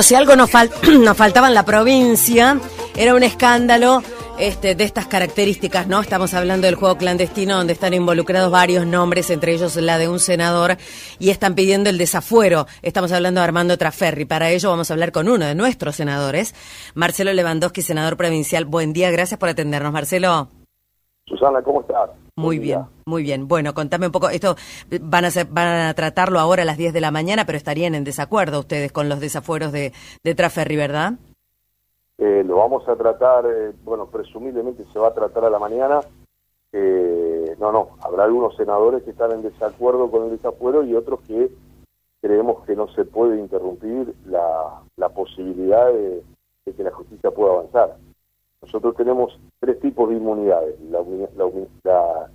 Si 0.00 0.14
algo 0.14 0.34
nos, 0.36 0.50
faltaba 0.50 1.48
en 1.48 1.54
la 1.54 1.64
provincia, 1.64 2.58
era 2.96 3.14
un 3.14 3.22
escándalo 3.22 4.02
este, 4.38 4.74
de 4.74 4.84
estas 4.84 5.06
características, 5.06 5.86
¿no? 5.86 6.00
Estamos 6.00 6.32
hablando 6.32 6.66
del 6.66 6.76
juego 6.76 6.96
clandestino 6.96 7.58
donde 7.58 7.74
están 7.74 7.92
involucrados 7.92 8.50
varios 8.50 8.86
nombres, 8.86 9.28
entre 9.30 9.52
ellos 9.52 9.76
la 9.76 9.98
de 9.98 10.08
un 10.08 10.18
senador, 10.18 10.78
y 11.18 11.30
están 11.30 11.54
pidiendo 11.54 11.90
el 11.90 11.98
desafuero. 11.98 12.66
Estamos 12.80 13.12
hablando 13.12 13.40
de 13.40 13.44
Armando 13.44 13.76
Traferri. 13.76 14.24
Para 14.24 14.50
ello 14.50 14.70
vamos 14.70 14.90
a 14.90 14.94
hablar 14.94 15.12
con 15.12 15.28
uno 15.28 15.44
de 15.44 15.54
nuestros 15.54 15.96
senadores, 15.96 16.54
Marcelo 16.94 17.32
Lewandowski, 17.32 17.82
senador 17.82 18.16
provincial. 18.16 18.64
Buen 18.64 18.92
día, 18.92 19.10
gracias 19.10 19.38
por 19.38 19.50
atendernos, 19.50 19.92
Marcelo. 19.92 20.61
Susana, 21.26 21.62
¿cómo 21.62 21.80
estás? 21.80 22.10
Muy 22.36 22.58
bien, 22.58 22.86
muy 23.06 23.22
bien. 23.22 23.46
Bueno, 23.46 23.74
contame 23.74 24.06
un 24.06 24.12
poco, 24.12 24.28
esto 24.28 24.56
van 25.00 25.24
a 25.24 25.30
ser, 25.30 25.46
van 25.46 25.68
a 25.88 25.94
tratarlo 25.94 26.40
ahora 26.40 26.62
a 26.62 26.66
las 26.66 26.76
10 26.76 26.92
de 26.92 27.00
la 27.00 27.10
mañana, 27.10 27.44
pero 27.44 27.58
estarían 27.58 27.94
en 27.94 28.04
desacuerdo 28.04 28.60
ustedes 28.60 28.90
con 28.90 29.08
los 29.08 29.20
desafueros 29.20 29.70
de, 29.70 29.92
de 30.24 30.34
Traferri, 30.34 30.76
¿verdad? 30.76 31.14
Eh, 32.18 32.42
lo 32.44 32.56
vamos 32.56 32.88
a 32.88 32.96
tratar, 32.96 33.46
eh, 33.46 33.72
bueno, 33.84 34.06
presumiblemente 34.06 34.84
se 34.92 34.98
va 34.98 35.08
a 35.08 35.14
tratar 35.14 35.44
a 35.44 35.50
la 35.50 35.58
mañana. 35.58 36.00
Eh, 36.72 37.56
no, 37.58 37.70
no, 37.70 37.96
habrá 38.00 38.24
algunos 38.24 38.56
senadores 38.56 39.02
que 39.02 39.10
están 39.10 39.32
en 39.32 39.42
desacuerdo 39.42 40.10
con 40.10 40.24
el 40.24 40.30
desafuero 40.30 40.84
y 40.84 40.94
otros 40.94 41.20
que 41.22 41.50
creemos 42.20 42.64
que 42.64 42.76
no 42.76 42.88
se 42.94 43.04
puede 43.04 43.38
interrumpir 43.38 44.14
la, 44.26 44.82
la 44.96 45.08
posibilidad 45.10 45.92
de 45.92 46.22
que 46.64 46.82
la 46.82 46.92
justicia 46.92 47.30
pueda 47.30 47.52
avanzar. 47.52 47.96
Nosotros 48.62 48.94
tenemos 48.96 49.38
tres 49.58 49.80
tipos 49.80 50.08
de 50.08 50.16
inmunidades, 50.16 50.80
la, 50.82 51.00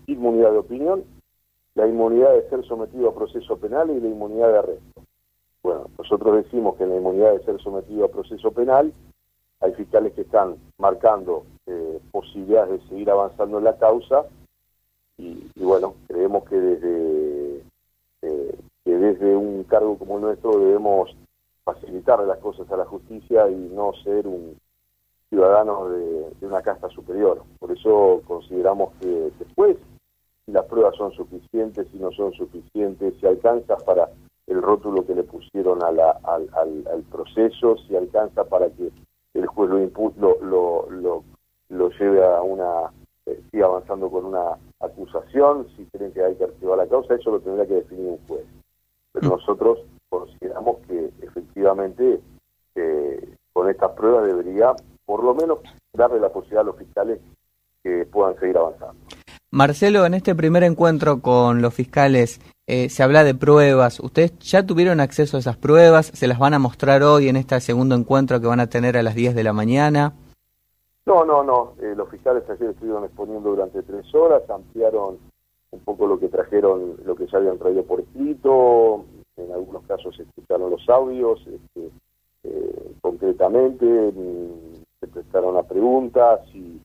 inmunidad 0.07 0.51
de 0.51 0.57
opinión, 0.57 1.05
la 1.73 1.87
inmunidad 1.87 2.33
de 2.33 2.49
ser 2.49 2.65
sometido 2.65 3.09
a 3.09 3.15
proceso 3.15 3.57
penal 3.57 3.89
y 3.89 4.01
la 4.01 4.09
inmunidad 4.09 4.51
de 4.51 4.57
arresto. 4.59 5.01
Bueno, 5.63 5.89
nosotros 5.97 6.43
decimos 6.43 6.75
que 6.75 6.83
en 6.83 6.89
la 6.89 6.97
inmunidad 6.97 7.31
de 7.31 7.43
ser 7.45 7.61
sometido 7.61 8.05
a 8.05 8.11
proceso 8.11 8.51
penal 8.51 8.93
hay 9.61 9.73
fiscales 9.73 10.13
que 10.13 10.21
están 10.21 10.57
marcando 10.77 11.45
eh, 11.65 11.99
posibilidades 12.11 12.81
de 12.81 12.89
seguir 12.89 13.09
avanzando 13.09 13.57
en 13.57 13.63
la 13.63 13.77
causa 13.77 14.25
y, 15.17 15.49
bueno, 15.55 15.95
creemos 16.07 16.47
que 16.47 16.55
desde, 16.59 17.63
eh, 18.21 18.55
que 18.83 18.91
desde 18.91 19.35
un 19.35 19.63
cargo 19.63 19.97
como 19.97 20.17
el 20.17 20.23
nuestro 20.23 20.59
debemos 20.59 21.15
facilitar 21.63 22.19
las 22.19 22.37
cosas 22.39 22.69
a 22.69 22.77
la 22.77 22.85
justicia 22.85 23.49
y 23.49 23.55
no 23.73 23.93
ser 24.03 24.27
un, 24.27 24.55
ciudadanos 25.29 25.91
de, 25.91 26.45
una 26.45 26.61
casta 26.61 26.89
superior. 26.89 27.43
Por 27.59 27.71
eso 27.71 28.21
consideramos 28.25 28.93
que 28.99 29.31
después, 29.39 29.77
si 30.45 30.51
las 30.51 30.65
pruebas 30.65 30.95
son 30.95 31.11
suficientes, 31.11 31.87
si 31.91 31.99
no 31.99 32.11
son 32.11 32.31
suficientes, 32.33 33.13
si 33.19 33.27
alcanza 33.27 33.77
para 33.77 34.09
el 34.47 34.61
rótulo 34.61 35.05
que 35.05 35.15
le 35.15 35.23
pusieron 35.23 35.83
al, 35.83 35.99
al, 35.99 37.03
proceso, 37.11 37.77
si 37.79 37.95
alcanza 37.95 38.45
para 38.45 38.69
que 38.69 38.91
el 39.33 39.45
juez 39.47 39.69
lo, 39.69 40.37
lo, 40.41 40.89
lo, 40.89 41.23
lo, 41.69 41.89
lleve 41.89 42.25
a 42.25 42.41
una, 42.41 42.91
eh, 43.25 43.41
siga 43.51 43.65
avanzando 43.65 44.09
con 44.09 44.25
una 44.25 44.57
acusación, 44.79 45.67
si 45.75 45.85
creen 45.87 46.13
que 46.13 46.23
hay 46.23 46.35
que 46.35 46.45
archivar 46.45 46.77
la 46.77 46.87
causa, 46.87 47.15
eso 47.15 47.31
lo 47.31 47.41
tendrá 47.41 47.65
que 47.65 47.75
definir 47.75 48.11
un 48.11 48.27
juez. 48.27 48.45
Pero 49.11 49.27
mm. 49.27 49.31
nosotros 49.31 49.79
consideramos 50.09 50.77
que 50.87 51.11
efectivamente 51.21 52.21
eh, 52.75 53.35
con 53.51 53.69
estas 53.69 53.91
pruebas 53.91 54.27
debería 54.27 54.73
por 55.07 55.23
lo 55.23 55.33
menos 55.33 55.59
darle 55.93 56.19
la 56.19 56.29
posibilidad 56.29 56.61
a 56.61 56.65
los 56.65 56.77
fiscales 56.77 57.19
que 57.81 58.05
puedan 58.05 58.37
seguir 58.39 58.57
avanzando. 58.57 59.01
Marcelo, 59.49 60.05
en 60.05 60.13
este 60.13 60.35
primer 60.35 60.63
encuentro 60.63 61.21
con 61.21 61.61
los 61.61 61.73
fiscales 61.73 62.41
eh, 62.67 62.89
se 62.89 63.01
habla 63.01 63.23
de 63.23 63.33
pruebas. 63.33 64.01
¿Ustedes 64.01 64.37
ya 64.39 64.65
tuvieron 64.65 64.99
acceso 64.99 65.37
a 65.37 65.39
esas 65.39 65.55
pruebas? 65.55 66.07
¿Se 66.07 66.27
las 66.27 66.37
van 66.37 66.53
a 66.53 66.59
mostrar 66.59 67.01
hoy 67.01 67.29
en 67.29 67.37
este 67.37 67.59
segundo 67.61 67.95
encuentro 67.95 68.41
que 68.41 68.47
van 68.47 68.59
a 68.59 68.67
tener 68.67 68.97
a 68.97 69.03
las 69.03 69.15
10 69.15 69.33
de 69.33 69.43
la 69.45 69.53
mañana? 69.53 70.13
No, 71.05 71.23
no, 71.23 71.41
no. 71.41 71.75
Eh, 71.81 71.93
los 71.95 72.09
fiscales 72.09 72.43
ayer 72.49 72.71
estuvieron 72.71 73.05
exponiendo 73.05 73.51
durante 73.51 73.81
tres 73.83 74.13
horas, 74.13 74.43
ampliaron 74.49 75.17
un 75.71 75.79
poco 75.79 76.05
lo 76.05 76.19
que 76.19 76.27
trajeron, 76.27 76.97
lo 77.05 77.15
que 77.15 77.27
ya 77.27 77.37
habían 77.37 77.57
traído 77.57 77.83
por 77.83 78.01
escrito. 78.01 79.05
En 79.37 79.53
algunos 79.53 79.83
casos 79.83 80.13
se 80.17 80.23
escucharon 80.23 80.69
los 80.69 80.89
audios. 80.89 81.39
Este, 81.47 81.89
eh, 82.43 82.91
concretamente, 83.01 83.85
se 85.17 85.23
prestaron 85.23 85.57
a 85.57 85.63
preguntas 85.63 86.41
y 86.53 86.79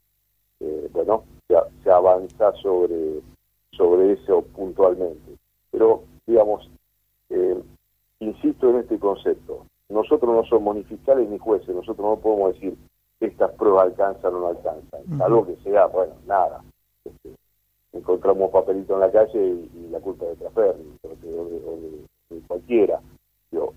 eh, 0.61 0.89
bueno, 0.93 1.25
se, 1.83 1.91
avanza 1.91 2.53
sobre, 2.63 3.21
sobre 3.73 4.13
eso 4.13 4.43
puntualmente. 4.55 5.37
Pero, 5.71 6.05
digamos, 6.27 6.71
eh, 7.29 7.63
insisto 8.21 8.71
en 8.71 8.77
este 8.77 8.99
concepto, 8.99 9.67
nosotros 9.91 10.35
no 10.35 10.45
somos 10.45 10.77
ni 10.77 10.85
fiscales 10.85 11.29
ni 11.29 11.39
jueces, 11.39 11.75
nosotros 11.75 11.99
no 11.99 12.17
podemos 12.17 12.55
decir 12.55 12.77
estas 13.21 13.51
pruebas 13.53 13.87
alcanzan 13.87 14.35
o 14.35 14.39
no 14.41 14.47
alcanzan, 14.49 15.23
algo 15.23 15.47
que 15.47 15.57
sea, 15.57 15.87
bueno, 15.87 16.15
nada. 16.27 16.65
Este, 17.05 17.35
encontramos 17.93 18.51
papelito 18.51 18.95
en 18.95 19.01
la 19.01 19.13
calle 19.13 19.69
y, 19.75 19.89
la 19.91 20.01
culpa 20.01 20.25
de 20.25 20.37
Trafer 20.37 20.77
o 21.03 21.09
de, 21.09 22.07
de, 22.31 22.41
cualquiera. 22.47 23.01
Yo, 23.51 23.75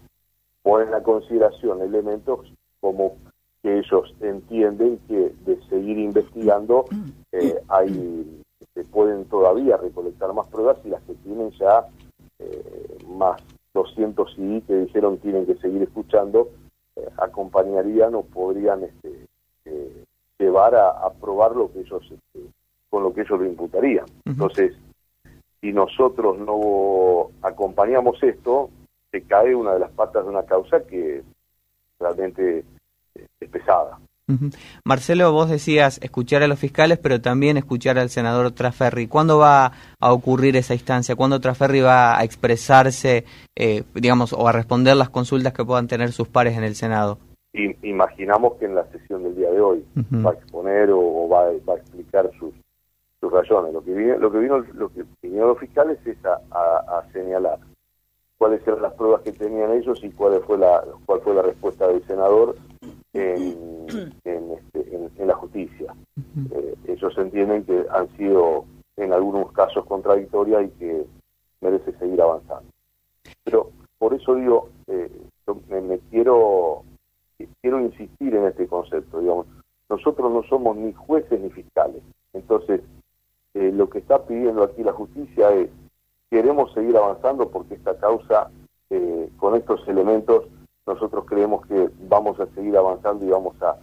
ponen 0.63 0.93
a 0.93 1.03
consideración 1.03 1.81
elementos 1.81 2.51
como 2.79 3.17
que 3.65 3.79
ellos 3.79 4.13
entienden 4.21 4.99
que 5.07 5.33
de 5.43 5.59
seguir 5.69 5.97
investigando 5.97 6.85
eh, 7.31 7.55
hay 7.67 8.43
se 8.75 8.83
pueden 8.83 9.25
todavía 9.25 9.75
recolectar 9.75 10.31
más 10.35 10.45
pruebas 10.49 10.77
y 10.85 10.89
las 10.89 11.01
que 11.01 11.15
tienen 11.15 11.49
ya 11.53 11.83
eh, 12.37 12.97
más 13.07 13.41
200 13.73 14.35
CD 14.35 14.61
que 14.67 14.75
dijeron 14.81 15.17
tienen 15.17 15.47
que 15.47 15.55
seguir 15.55 15.81
escuchando 15.81 16.49
eh, 16.95 17.09
acompañarían 17.17 18.13
o 18.13 18.21
podrían 18.21 18.83
este, 18.83 19.25
llevar 20.37 20.75
a, 20.75 21.09
probar 21.19 21.55
lo 21.55 21.73
que 21.73 21.79
ellos 21.79 22.03
este, 22.03 22.47
con 22.91 23.01
lo 23.01 23.15
que 23.15 23.21
ellos 23.21 23.39
lo 23.39 23.45
imputarían. 23.47 24.05
Entonces 24.25 24.75
si 25.59 25.73
nosotros 25.73 26.37
no 26.37 27.31
acompañamos 27.41 28.21
esto 28.21 28.69
se 29.09 29.23
cae 29.23 29.55
una 29.55 29.73
de 29.73 29.79
las 29.79 29.91
patas 29.91 30.23
de 30.23 30.29
una 30.29 30.43
causa 30.43 30.81
que 30.85 31.23
realmente 31.99 32.63
es 33.45 33.51
pesada. 33.51 33.99
Marcelo, 34.83 35.31
vos 35.31 35.49
decías 35.49 35.99
escuchar 36.01 36.41
a 36.41 36.47
los 36.47 36.57
fiscales, 36.57 36.97
pero 36.97 37.21
también 37.21 37.57
escuchar 37.57 37.99
al 37.99 38.09
senador 38.09 38.51
Traferri. 38.51 39.07
¿Cuándo 39.07 39.37
va 39.37 39.71
a 39.99 40.13
ocurrir 40.13 40.55
esa 40.55 40.73
instancia? 40.73 41.15
¿Cuándo 41.15 41.39
Traferri 41.39 41.81
va 41.81 42.17
a 42.17 42.23
expresarse, 42.23 43.25
eh, 43.55 43.83
digamos, 43.93 44.33
o 44.33 44.47
a 44.47 44.51
responder 44.51 44.97
las 44.97 45.09
consultas 45.09 45.53
que 45.53 45.63
puedan 45.63 45.87
tener 45.87 46.11
sus 46.11 46.27
pares 46.27 46.57
en 46.57 46.63
el 46.63 46.75
Senado? 46.75 47.19
imaginamos 47.83 48.55
que 48.55 48.65
en 48.65 48.75
la 48.75 48.85
sesión 48.91 49.23
del 49.23 49.33
día 49.33 49.49
de 49.49 49.61
hoy 49.61 49.85
va 50.13 50.31
a 50.31 50.33
exponer 50.33 50.89
o, 50.91 51.29
va, 51.29 51.45
a 51.45 51.77
explicar 51.77 52.29
sus, 52.37 52.53
sus 53.21 53.31
razones. 53.31 53.73
Lo 53.73 53.81
que 53.81 53.93
vino, 53.93 54.17
lo 54.17 54.29
que 54.29 54.39
vino, 54.39 54.59
lo 54.73 54.89
que 54.89 55.05
vinieron 55.21 55.49
los 55.49 55.59
fiscales 55.59 55.97
es 56.05 56.17
a, 56.25 57.03
señalar 57.13 57.59
cuáles 58.37 58.67
eran 58.67 58.81
las 58.81 58.93
pruebas 58.95 59.21
que 59.21 59.31
tenían 59.31 59.71
ellos 59.71 60.03
y 60.03 60.09
cuál 60.11 60.41
fue 60.45 60.57
la 60.57 60.83
cuál 61.05 61.21
fue 61.21 61.33
la 61.33 61.43
respuesta 61.43 61.87
del 61.87 62.05
senador 62.05 62.57
este, 63.15 64.95
en, 64.95 65.27
la 65.27 65.35
justicia. 65.35 65.95
Eh, 66.51 66.75
ellos 66.87 67.17
entienden 67.17 67.63
que 67.63 67.85
han 67.89 68.09
sido 68.17 68.65
en 68.97 69.13
algunos 69.13 69.51
casos 69.53 69.85
contradictorias 69.85 70.65
y 70.65 70.69
que 70.71 71.05
merece 71.61 71.93
seguir 71.93 72.21
avanzando. 72.21 72.69
Pero 73.45 73.71
por 73.97 74.13
eso 74.13 74.35
digo, 74.35 74.69
eh, 74.87 75.09
me, 75.69 75.99
quiero 76.11 76.83
quiero 77.61 77.79
insistir 77.79 78.35
en 78.35 78.45
este 78.45 78.67
concepto. 78.67 79.21
Digamos, 79.21 79.47
nosotros 79.89 80.31
no 80.31 80.43
somos 80.43 80.75
ni 80.75 80.91
jueces 80.91 81.39
ni 81.39 81.49
fiscales. 81.49 82.03
Entonces, 82.33 82.81
eh, 83.53 83.71
lo 83.73 83.89
que 83.89 83.99
está 83.99 84.25
pidiendo 84.25 84.63
aquí 84.63 84.83
la 84.83 84.91
justicia 84.91 85.51
es 85.51 85.69
queremos 86.29 86.73
seguir 86.73 86.97
avanzando 86.97 87.49
porque 87.49 87.75
esta 87.75 87.97
causa, 87.97 88.51
con 89.37 89.55
estos 89.55 89.87
elementos, 89.87 90.45
nosotros 90.85 91.25
creemos 91.25 91.65
que 91.65 91.89
vamos 92.07 92.39
a 92.39 92.45
seguir 92.47 92.77
avanzando 92.77 93.25
y 93.25 93.29
vamos 93.29 93.55
a, 93.61 93.77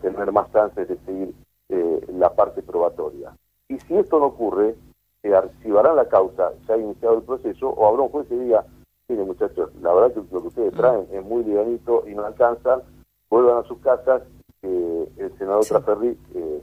tener 0.00 0.30
más 0.30 0.50
chances 0.52 0.88
de 0.88 0.96
seguir 0.98 1.34
eh, 1.68 2.06
la 2.12 2.34
parte 2.34 2.62
probatoria. 2.62 3.32
Y 3.68 3.78
si 3.80 3.96
esto 3.96 4.18
no 4.18 4.26
ocurre, 4.26 4.76
se 5.22 5.34
archivará 5.34 5.94
la 5.94 6.08
causa, 6.08 6.52
se 6.66 6.72
ha 6.72 6.76
iniciado 6.76 7.16
el 7.16 7.22
proceso, 7.22 7.68
o 7.68 7.88
habrá 7.88 8.02
un 8.02 8.08
juez 8.08 8.26
que 8.28 8.36
diga, 8.36 8.64
mire 9.08 9.24
muchachos, 9.24 9.70
la 9.80 9.92
verdad 9.92 10.14
que 10.14 10.34
lo 10.34 10.40
que 10.42 10.48
ustedes 10.48 10.72
traen 10.74 11.06
es 11.12 11.24
muy 11.24 11.44
livianito 11.44 12.04
y 12.06 12.14
no 12.14 12.24
alcanzan, 12.24 12.82
vuelvan 13.28 13.58
a 13.58 13.68
sus 13.68 13.78
casas, 13.78 14.22
que 14.60 15.08
el 15.16 15.38
senador 15.38 15.64
Traferri 15.64 16.18
eh, 16.34 16.62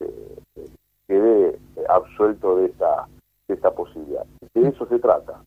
eh, 0.00 0.38
quede 1.06 1.58
absuelto 1.88 2.56
de 2.56 2.66
esta, 2.66 3.06
de 3.48 3.54
esta 3.54 3.70
posibilidad. 3.72 4.24
De 4.54 4.68
eso 4.68 4.86
se 4.86 4.98
trata. 4.98 5.42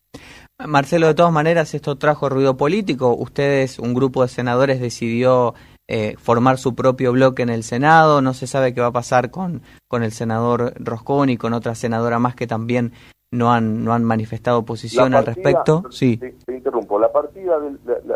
Marcelo, 0.58 1.08
de 1.08 1.14
todas 1.14 1.32
maneras, 1.32 1.74
esto 1.74 1.96
trajo 1.96 2.28
ruido 2.28 2.56
político. 2.56 3.14
Ustedes, 3.14 3.78
un 3.78 3.92
grupo 3.92 4.22
de 4.22 4.28
senadores, 4.28 4.80
decidió 4.80 5.54
eh, 5.88 6.14
formar 6.16 6.58
su 6.58 6.74
propio 6.74 7.12
bloque 7.12 7.42
en 7.42 7.50
el 7.50 7.64
Senado. 7.64 8.22
No 8.22 8.34
se 8.34 8.46
sabe 8.46 8.72
qué 8.72 8.80
va 8.80 8.88
a 8.88 8.92
pasar 8.92 9.30
con, 9.30 9.62
con 9.88 10.02
el 10.04 10.12
senador 10.12 10.74
Roscón 10.78 11.28
y 11.30 11.36
con 11.36 11.54
otra 11.54 11.74
senadora 11.74 12.18
más 12.18 12.36
que 12.36 12.46
también 12.46 12.92
no 13.32 13.52
han 13.52 13.84
no 13.84 13.92
han 13.92 14.04
manifestado 14.04 14.64
posición 14.64 15.14
al 15.14 15.26
respecto. 15.26 15.90
Sí. 15.90 16.18
Te, 16.18 16.54
interrumpo. 16.54 17.00
La 17.00 17.10
partida, 17.10 17.58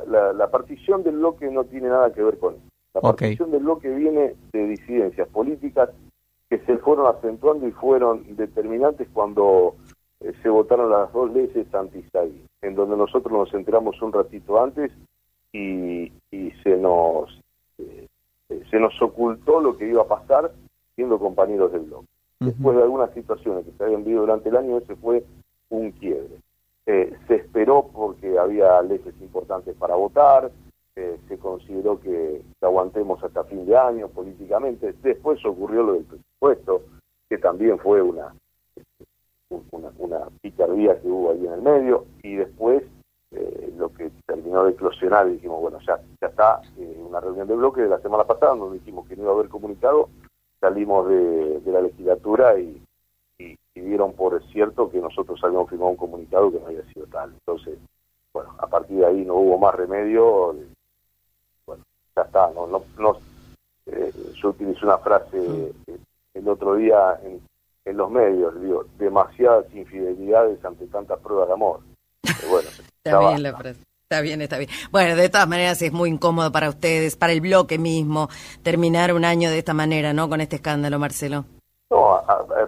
la, 0.06 0.50
partición 0.50 1.02
del 1.02 1.16
bloque 1.16 1.50
no 1.50 1.64
tiene 1.64 1.88
nada 1.88 2.12
que 2.12 2.22
ver 2.22 2.38
con 2.38 2.54
eso. 2.54 2.62
La 2.94 3.00
partición 3.00 3.50
del 3.50 3.62
bloque 3.64 3.88
viene 3.90 4.34
de 4.52 4.66
disidencias 4.66 5.28
políticas 5.28 5.90
que 6.48 6.58
se 6.60 6.78
fueron 6.78 7.14
acentuando 7.14 7.66
y 7.66 7.72
fueron 7.72 8.36
determinantes 8.36 9.08
cuando 9.12 9.74
eh, 10.20 10.32
se 10.42 10.48
votaron 10.48 10.90
las 10.90 11.12
dos 11.12 11.32
leyes 11.32 11.72
anti 11.74 12.04
en 12.62 12.74
donde 12.74 12.96
nosotros 12.96 13.32
nos 13.32 13.54
enteramos 13.54 14.00
un 14.02 14.12
ratito 14.12 14.60
antes 14.60 14.90
y, 15.52 16.12
se 16.62 16.76
nos 16.76 17.40
eh, 17.78 18.08
se 18.70 18.80
nos 18.80 19.00
ocultó 19.00 19.60
lo 19.60 19.76
que 19.76 19.88
iba 19.88 20.02
a 20.02 20.08
pasar 20.08 20.52
siendo 20.94 21.18
compañeros 21.18 21.72
del 21.72 21.82
bloque. 21.82 22.06
Después 22.40 22.76
de 22.76 22.82
algunas 22.82 23.12
situaciones 23.14 23.64
que 23.64 23.72
se 23.72 23.84
habían 23.84 24.04
vivido 24.04 24.22
durante 24.22 24.48
el 24.48 24.56
año, 24.56 24.78
ese 24.78 24.96
fue 24.96 25.24
un 25.70 25.92
quiebre. 25.92 26.40
Eh, 26.86 27.16
se 27.26 27.36
esperó 27.36 27.90
porque 27.92 28.38
había 28.38 28.80
leyes 28.82 29.14
importantes 29.20 29.74
para 29.76 29.94
votar, 29.94 30.50
se 31.28 31.38
consideró 31.38 32.00
que, 32.00 32.42
aguantemos 32.60 33.22
hasta 33.22 33.44
fin 33.44 33.64
de 33.66 33.76
año 33.76 34.08
políticamente. 34.08 34.94
Después 35.00 35.44
ocurrió 35.44 35.84
lo 35.84 35.92
del 35.92 36.04
presupuesto, 36.04 36.82
que 37.28 37.38
también 37.38 37.78
fue 37.78 38.02
una, 38.02 38.34
una, 39.50 39.90
una 39.98 40.28
picardía 40.40 41.00
que 41.00 41.08
hubo 41.08 41.30
ahí 41.30 41.46
en 41.46 41.52
el 41.52 41.62
medio, 41.62 42.06
y 42.22 42.36
después 42.36 42.82
eh, 43.30 43.72
lo 43.76 43.92
que 43.92 44.10
terminó 44.26 44.64
de 44.64 44.72
eclosionar, 44.72 45.28
dijimos, 45.28 45.60
bueno, 45.60 45.78
ya, 45.86 46.00
ya 46.20 46.28
está, 46.28 46.62
eh, 46.78 46.96
una 46.98 47.20
reunión 47.20 47.46
de 47.46 47.56
bloque 47.56 47.82
de 47.82 47.88
la 47.88 48.00
semana 48.00 48.24
pasada, 48.24 48.54
donde 48.54 48.78
dijimos 48.78 49.06
que 49.06 49.16
no 49.16 49.24
iba 49.24 49.32
a 49.32 49.34
haber 49.34 49.48
comunicado, 49.48 50.08
salimos 50.60 51.08
de, 51.08 51.60
la 51.66 51.82
legislatura 51.82 52.58
y, 52.58 52.82
y, 53.38 53.56
dieron 53.74 54.12
por 54.14 54.42
cierto 54.48 54.90
que 54.90 54.98
nosotros 54.98 55.38
habíamos 55.44 55.70
firmado 55.70 55.92
un 55.92 55.96
comunicado 55.96 56.50
que 56.50 56.58
no 56.58 56.66
había 56.66 56.82
sido 56.92 57.06
tal. 57.06 57.30
Entonces, 57.30 57.78
bueno, 58.32 58.54
a 58.58 58.66
partir 58.66 58.98
de 58.98 59.06
ahí 59.06 59.24
no 59.24 59.34
hubo 59.34 59.58
más 59.58 59.74
remedio, 59.74 60.56
bueno, 61.66 61.84
ya 62.16 62.22
está, 62.22 62.50
no, 62.50 62.66
no, 62.66 62.82
no 62.98 63.18
eh, 63.86 64.12
yo 64.34 64.50
utilicé 64.50 64.84
una 64.84 64.98
frase 64.98 65.72
el 66.34 66.48
otro 66.48 66.74
día 66.74 67.20
en, 67.22 67.40
en 67.88 67.96
los 67.96 68.10
medios, 68.10 68.60
digo, 68.60 68.84
demasiadas 68.98 69.64
infidelidades 69.74 70.62
ante 70.64 70.86
tantas 70.88 71.18
pruebas 71.20 71.48
de 71.48 71.54
amor. 71.54 71.80
bueno, 72.50 72.68
está 72.68 73.18
bien 73.18 73.42
la 73.42 73.56
frase. 73.56 73.80
Está 74.10 74.22
bien, 74.22 74.40
está 74.40 74.56
bien. 74.56 74.70
Bueno, 74.90 75.16
de 75.16 75.28
todas 75.28 75.46
maneras 75.46 75.82
es 75.82 75.92
muy 75.92 76.08
incómodo 76.08 76.50
para 76.50 76.70
ustedes, 76.70 77.16
para 77.16 77.34
el 77.34 77.42
bloque 77.42 77.78
mismo, 77.78 78.28
terminar 78.62 79.12
un 79.12 79.24
año 79.24 79.50
de 79.50 79.58
esta 79.58 79.74
manera, 79.74 80.14
¿no? 80.14 80.30
Con 80.30 80.40
este 80.40 80.56
escándalo, 80.56 80.98
Marcelo. 80.98 81.44
No, 81.90 82.22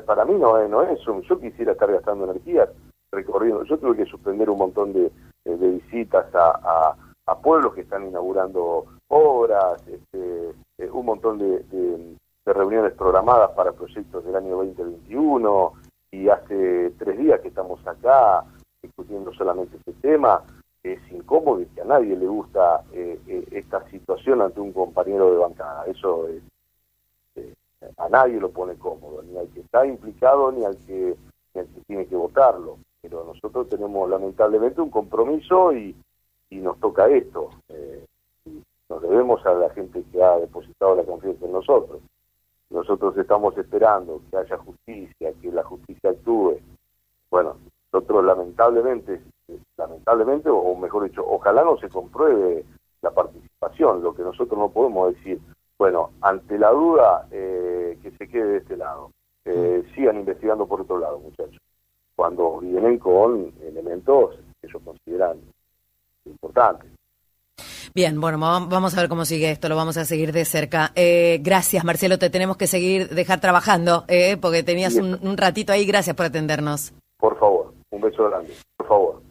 para 0.04 0.24
mí 0.26 0.34
no, 0.34 0.68
no 0.68 0.82
es 0.82 1.00
eso. 1.00 1.20
Yo 1.22 1.40
quisiera 1.40 1.72
estar 1.72 1.90
gastando 1.90 2.24
energía 2.24 2.68
recorriendo. 3.10 3.64
Yo 3.64 3.78
tuve 3.78 3.96
que 3.96 4.04
suspender 4.04 4.50
un 4.50 4.58
montón 4.58 4.92
de, 4.92 5.10
visitas 5.46 6.26
a, 6.34 6.94
a, 7.26 7.38
pueblos 7.38 7.74
que 7.74 7.82
están 7.82 8.06
inaugurando 8.06 8.84
obras, 9.08 9.82
este, 9.88 10.50
eh, 10.78 10.90
un 10.90 11.06
montón 11.06 11.38
de, 11.38 12.16
de 12.44 12.52
reuniones 12.52 12.92
programadas 12.94 13.50
para 13.50 13.72
proyectos 13.72 14.24
del 14.24 14.36
año 14.36 14.56
2021 14.56 15.72
y 16.12 16.28
hace 16.28 16.90
tres 16.98 17.18
días 17.18 17.40
que 17.40 17.48
estamos 17.48 17.86
acá 17.86 18.44
discutiendo 18.82 19.32
solamente 19.34 19.76
este 19.76 19.92
tema. 19.94 20.42
Es 20.82 20.98
incómodo 21.12 21.60
y 21.60 21.66
que 21.66 21.82
a 21.82 21.84
nadie 21.84 22.16
le 22.16 22.26
gusta 22.26 22.84
eh, 22.92 23.20
eh, 23.26 23.46
esta 23.50 23.86
situación 23.90 24.40
ante 24.40 24.60
un 24.60 24.72
compañero 24.72 25.30
de 25.30 25.36
bancada. 25.36 25.84
Eso 25.84 26.26
es, 26.28 26.42
eh, 27.36 27.54
a 27.98 28.08
nadie 28.08 28.40
lo 28.40 28.50
pone 28.50 28.76
cómodo, 28.76 29.22
ni 29.22 29.36
al 29.36 29.48
que 29.48 29.60
está 29.60 29.84
implicado 29.84 30.50
ni 30.50 30.64
al 30.64 30.78
que, 30.86 31.16
ni 31.54 31.60
al 31.60 31.66
que 31.66 31.80
tiene 31.86 32.06
que 32.06 32.16
votarlo. 32.16 32.78
Pero 33.02 33.24
nosotros 33.24 33.68
tenemos 33.68 34.08
lamentablemente 34.08 34.80
un 34.80 34.90
compromiso 34.90 35.74
y, 35.74 35.94
y 36.48 36.56
nos 36.56 36.80
toca 36.80 37.08
esto. 37.08 37.50
nos 38.88 39.02
debemos 39.02 39.44
a 39.44 39.52
la 39.52 39.70
gente 39.70 40.02
que 40.10 40.22
ha 40.22 40.38
depositado 40.38 40.96
la 40.96 41.04
confianza 41.04 41.44
en 41.44 41.52
nosotros. 41.52 42.00
Nosotros 42.70 43.16
estamos 43.18 43.56
esperando 43.58 44.22
que 44.30 44.36
haya 44.36 44.56
justicia, 44.58 45.32
que 45.40 45.50
la 45.50 45.64
justicia 45.64 46.10
actúe. 46.10 46.58
Bueno, 47.30 47.56
nosotros 47.92 48.24
lamentablemente, 48.24 49.20
lamentablemente, 49.76 50.48
o 50.48 50.74
mejor 50.76 51.04
dicho, 51.04 51.24
ojalá 51.26 51.64
no 51.64 51.76
se 51.78 51.88
compruebe 51.88 52.64
la 53.02 53.10
participación. 53.10 54.02
Lo 54.02 54.14
que 54.14 54.22
nosotros 54.22 54.58
no 54.58 54.70
podemos 54.70 55.14
decir, 55.14 55.40
bueno, 55.78 56.10
ante 56.20 56.58
la 56.58 56.70
duda, 56.70 57.26
eh, 57.30 57.98
que 58.02 58.12
se 58.12 58.28
quede 58.28 58.46
de 58.46 58.58
este 58.58 58.76
lado. 58.76 59.10
Eh, 59.44 59.82
sigan 59.94 60.18
investigando 60.18 60.66
por 60.66 60.82
otro 60.82 60.98
lado, 60.98 61.18
muchachos. 61.18 61.60
Cuando 62.14 62.58
vienen 62.60 62.98
con 62.98 63.52
elementos 63.62 64.36
que 64.60 64.68
ellos 64.68 64.82
consideran 64.84 65.40
importantes. 66.26 66.99
Bien, 67.94 68.20
bueno, 68.20 68.38
vamos 68.38 68.96
a 68.96 69.00
ver 69.00 69.08
cómo 69.08 69.24
sigue 69.24 69.50
esto, 69.50 69.68
lo 69.68 69.76
vamos 69.76 69.96
a 69.96 70.04
seguir 70.04 70.32
de 70.32 70.44
cerca. 70.44 70.92
Eh, 70.94 71.40
gracias, 71.42 71.84
Marcelo, 71.84 72.18
te 72.18 72.30
tenemos 72.30 72.56
que 72.56 72.66
seguir, 72.66 73.08
dejar 73.08 73.40
trabajando, 73.40 74.04
eh, 74.06 74.36
porque 74.40 74.62
tenías 74.62 74.94
un, 74.94 75.18
un 75.20 75.36
ratito 75.36 75.72
ahí. 75.72 75.84
Gracias 75.84 76.14
por 76.14 76.26
atendernos. 76.26 76.92
Por 77.18 77.38
favor, 77.38 77.74
un 77.90 78.00
beso 78.00 78.28
grande, 78.28 78.54
por 78.76 78.86
favor. 78.86 79.29